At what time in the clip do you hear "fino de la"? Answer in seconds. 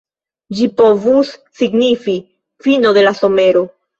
2.67-3.15